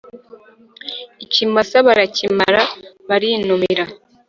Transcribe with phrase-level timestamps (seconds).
[1.23, 2.61] ikimasa barakimara
[3.07, 3.85] barinumira